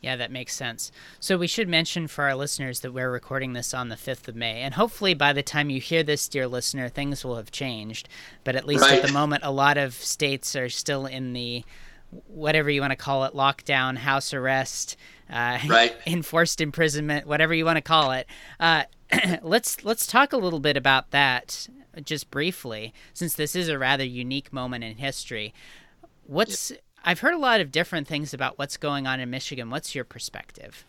[0.00, 0.92] Yeah, that makes sense.
[1.18, 4.36] So we should mention for our listeners that we're recording this on the 5th of
[4.36, 4.60] May.
[4.60, 8.08] And hopefully by the time you hear this, dear listener, things will have changed.
[8.44, 9.00] But at least right.
[9.00, 11.64] at the moment, a lot of states are still in the
[12.28, 14.96] whatever you want to call it lockdown, house arrest,
[15.30, 15.96] uh, right.
[16.06, 18.28] enforced imprisonment, whatever you want to call it.
[18.60, 18.84] Uh,
[19.42, 21.68] let's let's talk a little bit about that
[22.04, 25.54] just briefly, since this is a rather unique moment in history.
[26.26, 26.72] What's
[27.04, 29.70] I've heard a lot of different things about what's going on in Michigan.
[29.70, 30.84] What's your perspective?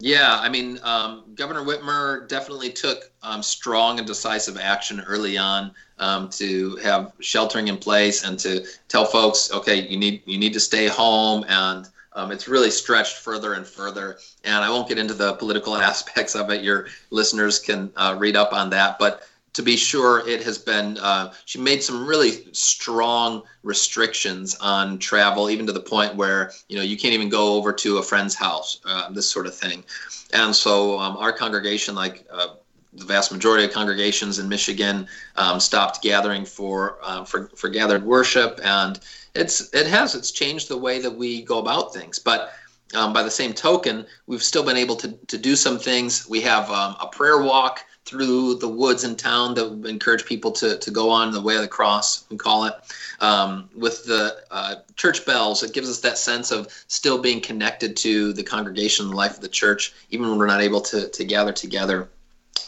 [0.00, 5.72] Yeah, I mean, um, Governor Whitmer definitely took um, strong and decisive action early on
[5.98, 10.52] um, to have sheltering in place and to tell folks, okay, you need you need
[10.52, 14.18] to stay home, and um, it's really stretched further and further.
[14.42, 16.62] And I won't get into the political aspects of it.
[16.62, 19.22] Your listeners can uh, read up on that, but
[19.54, 25.48] to be sure, it has been, uh, she made some really strong restrictions on travel,
[25.48, 28.34] even to the point where, you know, you can't even go over to a friend's
[28.34, 29.84] house, uh, this sort of thing.
[30.32, 32.56] And so um, our congregation, like uh,
[32.94, 38.04] the vast majority of congregations in Michigan, um, stopped gathering for, uh, for, for gathered
[38.04, 38.60] worship.
[38.64, 38.98] And
[39.36, 42.18] it's, it has, it's changed the way that we go about things.
[42.18, 42.52] But
[42.94, 46.28] um, by the same token, we've still been able to, to do some things.
[46.28, 50.52] We have um, a prayer walk through the woods in town that would encourage people
[50.52, 52.74] to, to go on the way of the cross, we call it.
[53.20, 57.96] Um, with the uh, church bells, it gives us that sense of still being connected
[57.98, 61.24] to the congregation, the life of the church, even when we're not able to, to
[61.24, 62.08] gather together.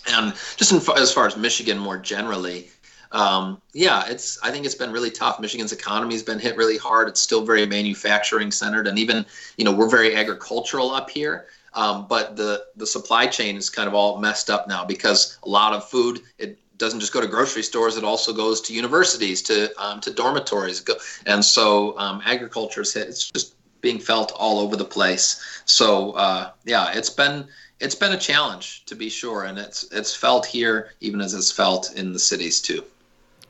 [0.08, 2.70] And just in, as far as Michigan more generally,
[3.12, 4.38] um, yeah, it's.
[4.42, 5.38] I think it's been really tough.
[5.40, 7.08] Michigan's economy has been hit really hard.
[7.08, 9.24] It's still very manufacturing centered, and even
[9.56, 11.46] you know we're very agricultural up here.
[11.76, 15.48] Um, but the the supply chain is kind of all messed up now because a
[15.48, 19.42] lot of food it doesn't just go to grocery stores; it also goes to universities,
[19.42, 20.82] to um, to dormitories,
[21.26, 25.62] and so um, agriculture is it's just being felt all over the place.
[25.66, 27.46] So uh, yeah, it's been
[27.78, 31.52] it's been a challenge to be sure, and it's it's felt here even as it's
[31.52, 32.84] felt in the cities too.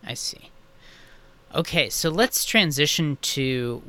[0.05, 0.51] I see.
[1.55, 3.83] Okay, so let's transition to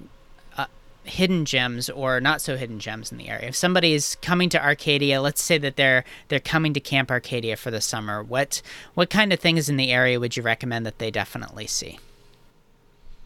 [1.08, 3.50] hidden gems or not so hidden gems in the area.
[3.50, 7.72] If somebody's coming to Arcadia, let's say that they're they're coming to Camp Arcadia for
[7.72, 8.62] the summer, what
[8.94, 12.00] what kind of things in the area would you recommend that they definitely see?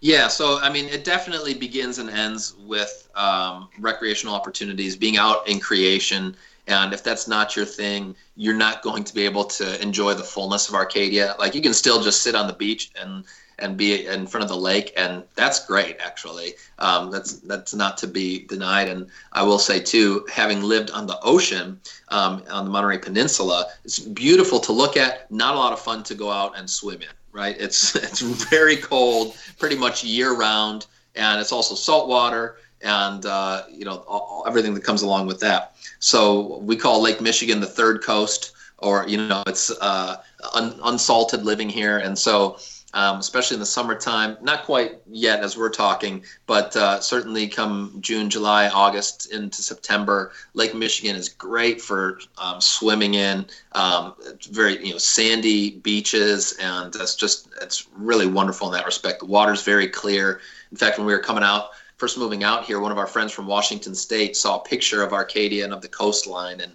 [0.02, 5.48] Yeah, so I mean, it definitely begins and ends with um, recreational opportunities, being out
[5.48, 6.36] in creation.
[6.68, 10.24] And if that's not your thing, you're not going to be able to enjoy the
[10.24, 11.36] fullness of Arcadia.
[11.38, 13.26] Like you can still just sit on the beach and
[13.62, 15.98] and be in front of the lake, and that's great.
[16.00, 18.90] Actually, um, that's that's not to be denied.
[18.90, 23.68] And I will say too, having lived on the ocean um, on the Monterey Peninsula,
[23.86, 25.32] it's beautiful to look at.
[25.32, 27.08] Not a lot of fun to go out and swim in.
[27.32, 27.56] Right?
[27.60, 33.64] It's it's very cold, pretty much year round, and it's also salt water and uh,
[33.70, 35.76] you know all, everything that comes along with that.
[36.00, 40.18] So we call Lake Michigan the third coast, or you know it's uh,
[40.54, 42.58] un- unsalted living here, and so
[42.94, 44.38] um, especially in the summertime.
[44.42, 50.32] Not quite yet as we're talking, but uh, certainly come June, July, August into September,
[50.54, 53.46] Lake Michigan is great for um, swimming in.
[53.74, 54.14] Um,
[54.50, 59.20] very you know sandy beaches, and it's just it's really wonderful in that respect.
[59.20, 60.42] The water's very clear.
[60.72, 63.32] In fact, when we were coming out first moving out here, one of our friends
[63.32, 66.74] from Washington State saw a picture of Arcadia and of the coastline, and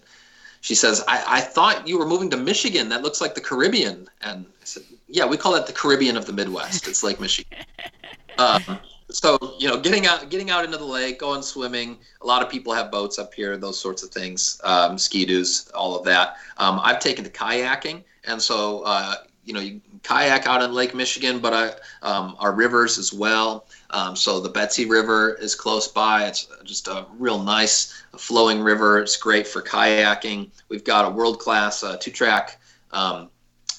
[0.61, 2.89] she says, I, I thought you were moving to Michigan.
[2.89, 4.09] That looks like the Caribbean.
[4.23, 6.89] And I said, Yeah, we call that the Caribbean of the Midwest.
[6.89, 7.59] It's Lake Michigan.
[8.39, 8.63] um,
[9.11, 11.99] so you know, getting out, getting out into the lake, going swimming.
[12.23, 15.97] A lot of people have boats up here, those sorts of things, um, ski-doos, all
[15.97, 16.37] of that.
[16.59, 20.95] Um, I've taken to kayaking, and so uh, you know, you kayak out in Lake
[20.95, 21.71] Michigan, but I,
[22.07, 23.66] um, our rivers as well.
[23.91, 26.27] Um, so the Betsie River is close by.
[26.27, 28.99] It's just a real nice flowing river.
[28.99, 30.51] It's great for kayaking.
[30.69, 32.61] We've got a world-class uh, two-track
[32.93, 33.31] um,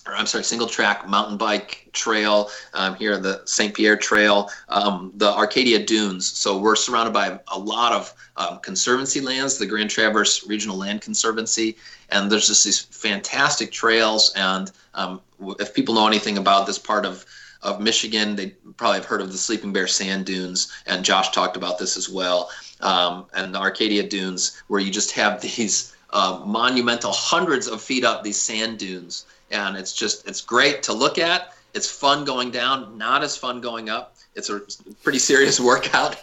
[0.08, 3.74] or I'm sorry, single track mountain bike trail um, here, the St.
[3.74, 6.26] Pierre Trail, um, the Arcadia Dunes.
[6.26, 11.01] So we're surrounded by a lot of um, conservancy lands, the Grand Traverse Regional Land
[11.01, 11.76] Conservancy,
[12.10, 14.32] and there's just these fantastic trails.
[14.36, 15.22] And um,
[15.60, 17.26] if people know anything about this part of
[17.62, 18.47] of Michigan, they
[18.78, 22.10] probably have heard of the Sleeping Bear Sand Dunes, and Josh talked about this as
[22.10, 22.49] well.
[22.82, 28.03] Um, and the Arcadia Dunes, where you just have these uh, monumental, hundreds of feet
[28.03, 31.53] up, these sand dunes and it's just it's great to look at.
[31.74, 34.16] It's fun going down, not as fun going up.
[34.36, 34.62] It's a
[35.03, 36.16] pretty serious workout.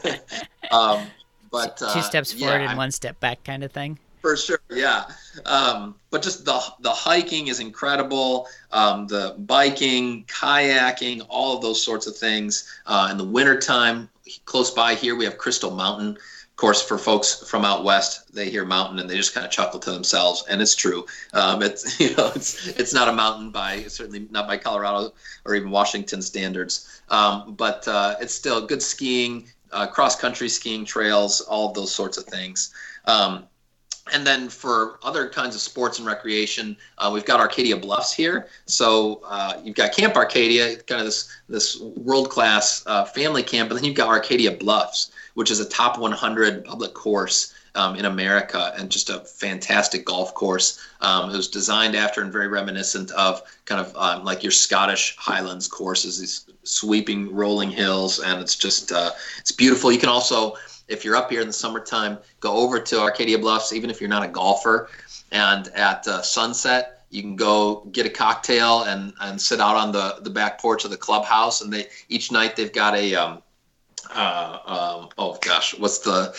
[0.70, 1.06] um,
[1.50, 3.98] but two uh, steps forward yeah, and one step back, kind of thing.
[4.22, 5.06] For sure, yeah.
[5.46, 8.46] Um, but just the the hiking is incredible.
[8.70, 12.72] Um, the biking, kayaking, all of those sorts of things.
[12.86, 14.08] Uh, in the wintertime,
[14.44, 18.48] close by here, we have Crystal Mountain, Of course, for folks from out west, they
[18.48, 21.04] hear mountain and they just kind of chuckle to themselves, and it's true.
[21.32, 25.14] Um, it's you know it's it's not a mountain by certainly not by Colorado
[25.44, 30.84] or even Washington standards, um, but uh, it's still good skiing, uh, cross country skiing
[30.84, 32.72] trails, all of those sorts of things.
[33.06, 33.48] Um,
[34.12, 38.48] and then for other kinds of sports and recreation, uh, we've got Arcadia Bluffs here.
[38.66, 43.70] So uh, you've got Camp Arcadia, kind of this this world class uh, family camp,
[43.70, 48.04] and then you've got Arcadia Bluffs which is a top 100 public course um, in
[48.04, 50.80] America and just a fantastic golf course.
[51.00, 55.16] Um, it was designed after and very reminiscent of kind of um, like your Scottish
[55.16, 59.90] Highlands courses, these sweeping rolling hills, and it's just uh, it's beautiful.
[59.90, 60.54] You can also,
[60.92, 64.10] if you're up here in the summertime, go over to Arcadia Bluffs, even if you're
[64.10, 64.90] not a golfer,
[65.30, 67.04] and at uh, sunset.
[67.10, 70.84] You can go get a cocktail and, and sit out on the, the back porch
[70.84, 73.42] of the clubhouse, and they each night they've got a um,
[74.14, 76.34] uh, um, oh gosh, what's the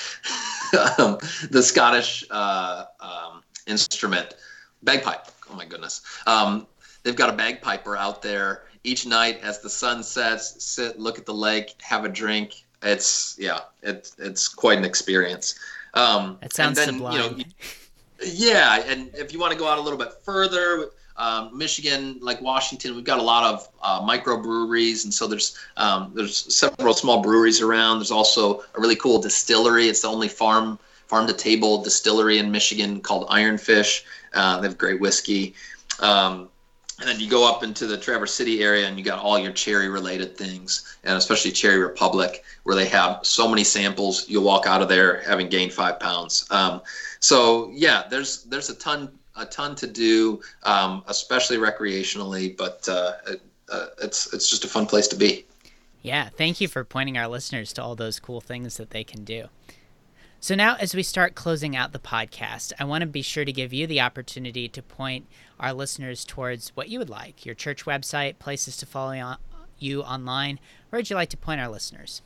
[0.98, 1.18] um,
[1.52, 4.36] the Scottish uh, um, instrument?
[4.84, 5.28] Bagpipe.
[5.50, 6.02] Oh my goodness.
[6.26, 6.68] Um,
[7.04, 10.64] they've got a bagpiper out there each night as the sun sets.
[10.64, 12.63] Sit, look at the lake, have a drink.
[12.84, 15.56] It's yeah, it's it's quite an experience.
[15.94, 17.14] Um, it sounds then, sublime.
[17.14, 17.44] You know,
[18.26, 22.42] yeah, and if you want to go out a little bit further, um, Michigan, like
[22.42, 27.22] Washington, we've got a lot of uh, microbreweries, and so there's um, there's several small
[27.22, 28.00] breweries around.
[28.00, 29.88] There's also a really cool distillery.
[29.88, 34.04] It's the only farm farm to table distillery in Michigan called Iron Fish.
[34.34, 35.54] Uh, they have great whiskey.
[36.00, 36.50] Um,
[37.00, 39.52] and then you go up into the Traverse City area, and you got all your
[39.52, 44.30] cherry related things, and especially Cherry Republic, where they have so many samples.
[44.30, 46.46] You'll walk out of there having gained five pounds.
[46.52, 46.82] Um,
[47.20, 52.56] so yeah, there's there's a ton a ton to do, um, especially recreationally.
[52.56, 53.14] But uh,
[53.70, 55.46] uh, it's it's just a fun place to be.
[56.02, 59.24] Yeah, thank you for pointing our listeners to all those cool things that they can
[59.24, 59.48] do.
[60.44, 63.54] So now, as we start closing out the podcast, I want to be sure to
[63.54, 65.26] give you the opportunity to point
[65.58, 69.38] our listeners towards what you would like your church website, places to follow
[69.80, 70.60] you online.
[70.90, 72.22] Where would you like to point our listeners?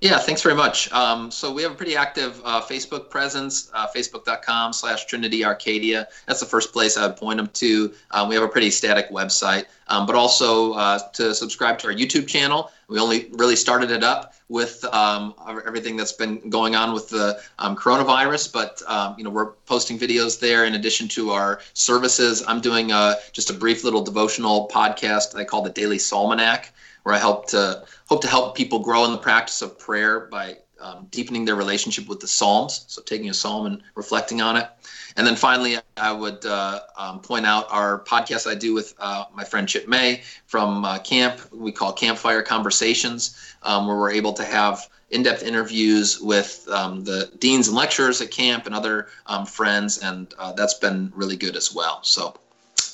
[0.00, 0.90] Yeah, thanks very much.
[0.92, 6.08] Um, so we have a pretty active uh, Facebook presence, uh, facebook.com slash Trinity Arcadia.
[6.26, 7.92] That's the first place I would point them to.
[8.10, 11.92] Um, we have a pretty static website, um, but also uh, to subscribe to our
[11.92, 12.70] YouTube channel.
[12.88, 15.34] We only really started it up with um,
[15.66, 19.98] everything that's been going on with the um, coronavirus, but um, you know we're posting
[19.98, 22.42] videos there in addition to our services.
[22.48, 26.72] I'm doing a, uh, just a brief little devotional podcast I call the Daily Psalmanac
[27.02, 30.58] where I help to hope to help people grow in the practice of prayer by
[30.80, 32.84] um, deepening their relationship with the Psalms.
[32.88, 34.68] So taking a psalm and reflecting on it.
[35.16, 39.24] And then finally, I would uh, um, point out our podcast I do with uh,
[39.34, 41.40] my friend Chip May from uh, camp.
[41.52, 47.30] We call Campfire Conversations, um, where we're able to have in-depth interviews with um, the
[47.38, 51.56] deans and lecturers at camp and other um, friends, and uh, that's been really good
[51.56, 51.98] as well.
[52.02, 52.36] So,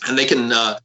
[0.08, 0.78] and they can uh,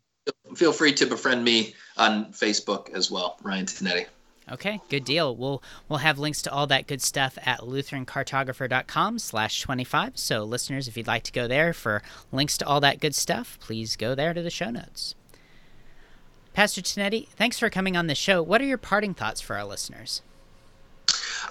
[0.56, 4.06] feel free to befriend me on Facebook as well, Ryan Tinetti.
[4.52, 5.36] Okay, good deal.
[5.36, 10.18] We'll we'll have links to all that good stuff at lutherancartographer.com slash 25.
[10.18, 12.02] So listeners, if you'd like to go there for
[12.32, 15.16] links to all that good stuff, please go there to the show notes.
[16.54, 18.42] Pastor Tinetti, thanks for coming on the show.
[18.42, 20.22] What are your parting thoughts for our listeners?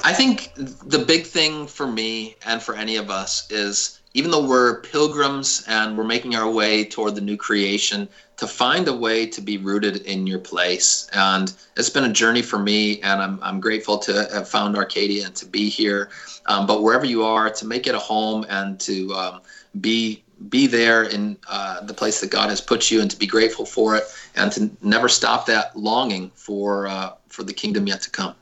[0.05, 4.47] I think the big thing for me and for any of us is even though
[4.47, 9.27] we're pilgrims and we're making our way toward the new creation, to find a way
[9.27, 11.09] to be rooted in your place.
[11.13, 15.27] And it's been a journey for me, and I'm, I'm grateful to have found Arcadia
[15.27, 16.09] and to be here.
[16.47, 19.41] Um, but wherever you are, to make it a home and to um,
[19.81, 23.27] be be there in uh, the place that God has put you, and to be
[23.27, 24.05] grateful for it,
[24.35, 28.35] and to never stop that longing for uh, for the kingdom yet to come.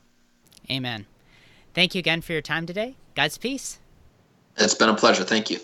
[0.70, 1.06] Amen.
[1.74, 2.94] Thank you again for your time today.
[3.16, 3.80] God's peace.
[4.58, 5.24] It's been a pleasure.
[5.24, 5.58] Thank you.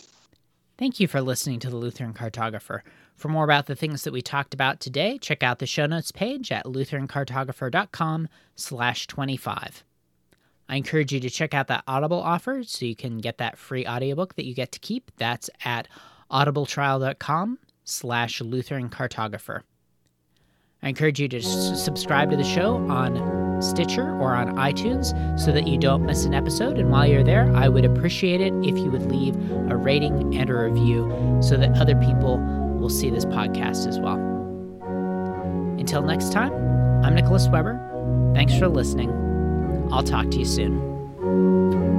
[0.77, 2.81] Thank you for listening to the Lutheran Cartographer.
[3.17, 6.11] For more about the things that we talked about today, check out the show notes
[6.11, 9.85] page at lutherancartographer.com slash 25.
[10.69, 13.87] I encourage you to check out that Audible offer so you can get that free
[13.87, 15.11] audiobook that you get to keep.
[15.17, 15.87] That's at
[16.31, 19.61] audibletrial.com slash lutherancartographer.
[20.83, 25.53] I encourage you to s- subscribe to the show on Stitcher or on iTunes so
[25.53, 26.79] that you don't miss an episode.
[26.79, 29.35] And while you're there, I would appreciate it if you would leave
[29.71, 32.39] a rating and a review so that other people
[32.79, 34.17] will see this podcast as well.
[35.79, 36.53] Until next time,
[37.05, 37.81] I'm Nicholas Weber.
[38.35, 39.11] Thanks for listening.
[39.91, 41.94] I'll talk to you soon.